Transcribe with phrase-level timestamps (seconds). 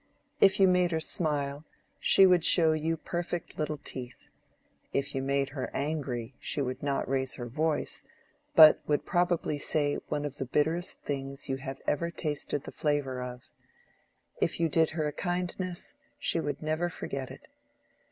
[0.39, 1.63] If you made her smile,
[1.99, 4.29] she would show you perfect little teeth;
[4.91, 8.03] if you made her angry, she would not raise her voice,
[8.55, 13.21] but would probably say one of the bitterest things you have ever tasted the flavor
[13.21, 13.51] of;
[14.41, 17.47] if you did her a kindness, she would never forget it.